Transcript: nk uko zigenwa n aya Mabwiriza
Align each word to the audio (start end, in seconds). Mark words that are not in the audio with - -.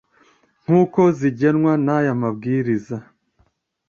nk 0.65 0.71
uko 0.81 1.01
zigenwa 1.17 1.73
n 1.85 1.87
aya 1.97 2.13
Mabwiriza 2.21 2.97